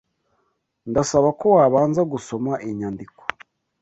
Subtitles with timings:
[0.89, 3.21] Ndasaba ko wabanza gusoma iyi nyandiko.